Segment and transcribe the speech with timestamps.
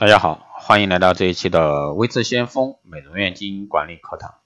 [0.00, 4.36] 大家好，欢迎来到这一期的微智先锋美容院经营管理课堂。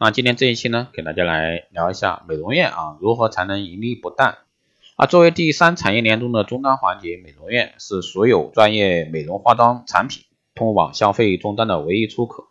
[0.00, 4.38] 那今天这一期呢，给大家来聊一下美容院啊，如何才能盈利不淡
[4.96, 5.06] 啊？
[5.06, 10.24] 作为第三产业链中的终端环节，美容院是所有专业美容化妆产品
[10.56, 12.48] 通往消费终端的唯一出口。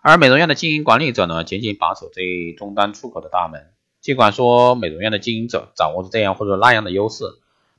[0.00, 3.66] 而美容院的经营管理者呢，紧紧把守这一终端出口的大门。
[4.00, 7.24] 尽管说美容院的经营者掌握着这样或者那样的优势，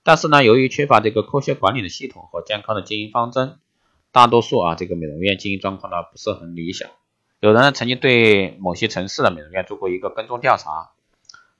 [0.04, 3.58] 但是呢，由于缺乏这个科学管理的系统和健康的经营方针。
[4.18, 6.90] 大多数啊，这个美容院经营状况呢不是很理想。
[7.40, 10.90] 有人曾经对某些城市的美容院做过一个跟踪调查，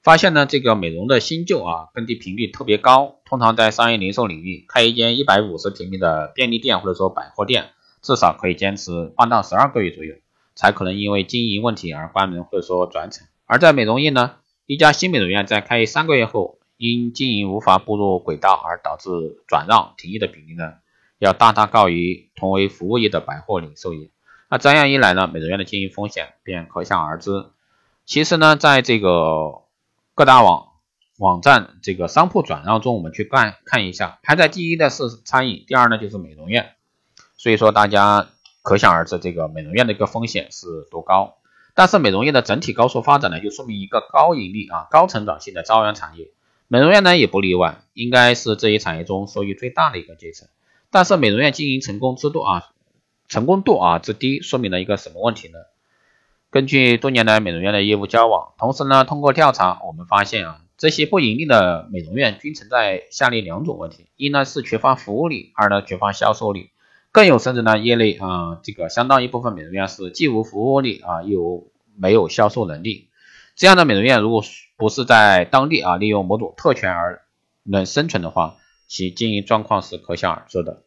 [0.02, 3.20] 发现呢，这个美容的新旧啊更替频率特别高。
[3.24, 7.66] 通常在商业零售领域，开一间一百五十平米的便利店或者说百货店，
[8.02, 10.16] 至少可以坚持八到十二个月左右，
[10.56, 13.28] 才可能因为经营问题而关门或者说转场。
[13.46, 14.32] 而在美容业呢，
[14.66, 19.10] 一家新美容院在开业三个月后，因经营无法步入轨道而导致
[19.46, 20.72] 转让停业的比例呢？
[21.18, 24.10] 要大大高于同为服务业的百货零售业，
[24.48, 27.46] 那这样一来呢，美容院的经营风险便可想而知。
[28.06, 29.62] 其实呢，在这个
[30.14, 30.68] 各大网
[31.18, 36.74] 网站这个商铺转让中，我们去看看一下，排在第一的是餐饮，第二呢就是美容院。
[37.36, 38.28] 所以说大家
[38.62, 41.34] 可想而知，这个美容院的一个风险是多高。
[41.74, 46.30] 但是美容业的整体高速发展呢，就说明一个高盈利啊、高成长性的朝阳产业，
[46.68, 50.48] 美容院呢也不例外，应该是这一产业中收益最大的一个阶层。
[50.90, 52.70] 但是美容院经营成功之度啊，
[53.28, 55.58] 成功度啊之低，说明了一个什么问题呢？
[56.50, 66.70] 根据多年来美容院的业务交往，同时呢，通过调查，我们发现啊，这些不盈利的美容院均存在下列两种问题：一呢是缺乏服务力，二呢缺乏销售力。
[67.12, 73.08] 更有甚至呢，业内啊这个相当一部分美容院是既无服务力啊，又没有销售能力。
[73.56, 74.42] 这样的美容院如果
[74.76, 77.22] 不是在当地啊利用某种特权而
[77.62, 78.56] 能生存的话，
[78.88, 80.82] 其经营状况是可想而知的。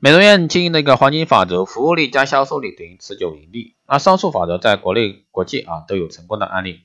[0.00, 3.76] 美容院经营的一个黄金法则：服务力加销售力等于持久盈利。
[3.86, 6.80] 那上述法则在国内、国际啊都有成功的案例，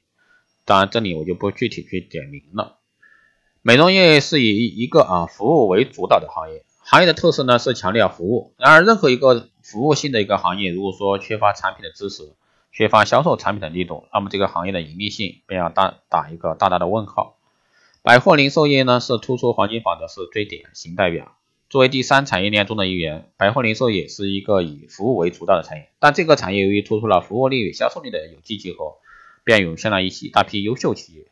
[0.66, 2.78] 当然这里我就不具体去点名了。
[3.62, 8.54] 美容业是以一个啊服务为主导的行业，行业的特色呢是强调服务。
[8.58, 12.34] 然而，任何一个服务性的一个行业，如果说缺乏产品的支持，
[12.72, 17.38] 缺乏销售产品的力度，那么这个行业的盈利性便要大打一个大大的问号。
[18.04, 21.38] 百货零售业呢是突出黄金法则是最典型代表。
[21.70, 25.90] 作为第三产业链中的一员，百货零售业是一个以服务为主导的产业。
[26.00, 28.96] 但这个产业由于突出了服务力与销售力的有机结合，
[29.44, 31.28] 便涌现了一起大批优秀企业。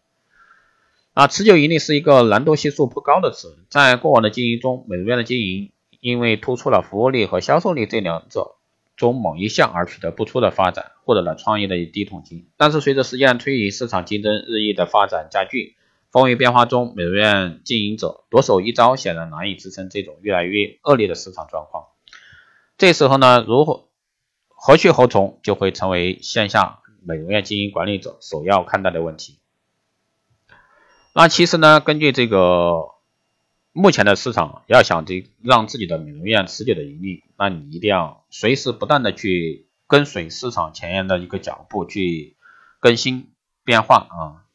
[1.16, 3.57] 啊，持久盈利是一个难度系数不高的词。
[3.69, 8.57] 在过往的经营中，美容院的经营因为突出了服务力和销售力这两者
[8.96, 12.47] 中某一项而取得不错的发展，获得了创业的第一桶金。
[12.57, 15.74] 但是随着时间推移，市场竞争日益的发展加剧。
[16.12, 21.86] 风云变化中，美容院经营者独守一招，显然难以支撑这种越来越恶劣的市场状况。
[22.78, 23.90] 这时候呢，如何
[24.48, 29.38] 何去何从，就会成为线下美容院经营管理者首要看待的问题。
[31.14, 32.96] 那其实呢，根据这个
[33.72, 42.36] 目前的市场，要想这让自己的美容院持久的盈利，那你一定要随时不断的去跟随市场前沿的一个脚步去
[42.80, 43.31] 更新
[43.64, 44.49] 变化啊。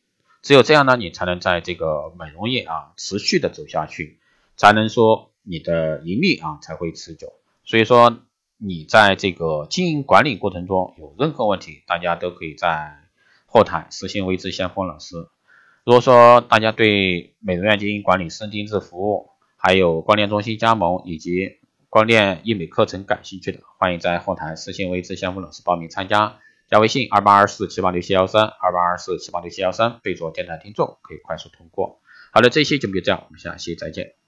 [0.45, 4.19] 只有这样呢，你才能在这个美容业啊持续的走下去，
[4.59, 7.33] 才能说你的盈利啊才会持久。
[7.65, 8.19] 所以说
[8.59, 12.99] 你在这个经营管理过程中有任何问题，大家都可以在
[13.47, 15.17] 后台私信微之先锋老师。
[15.83, 21.57] 如果说大家对美容院经营管理、深定制服务，还有光电中心加盟以及
[21.89, 26.37] 光电医美课程感兴趣的，欢迎在后台私信微之先锋老师报名参加。
[26.75, 32.01] 加微信二八二四七八六七幺三，二八二四七八六七幺三，备注电台听众，可以快速通过。
[32.33, 34.24] 好了，这期节目就这样，我们下期再见。